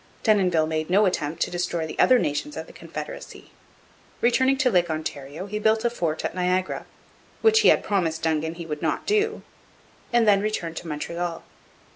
Denonville 0.23 0.65
made 0.65 0.89
no 0.89 1.05
attempt 1.05 1.43
to 1.43 1.51
destroy 1.51 1.85
the 1.85 1.99
other 1.99 2.17
nations 2.17 2.57
of 2.57 2.65
the 2.65 2.73
confederacy. 2.73 3.51
Returning 4.19 4.57
to 4.57 4.71
Lake 4.71 4.89
Ontario 4.89 5.45
he 5.45 5.59
built 5.59 5.85
a 5.85 5.91
fort 5.91 6.25
at 6.25 6.33
Niagara, 6.33 6.87
which 7.43 7.59
he 7.59 7.67
had 7.67 7.83
promised 7.83 8.23
Dongan 8.23 8.55
he 8.55 8.65
would 8.65 8.81
not 8.81 9.05
do, 9.05 9.43
and 10.11 10.27
then 10.27 10.41
returned 10.41 10.77
to 10.77 10.87
Montreal. 10.87 11.43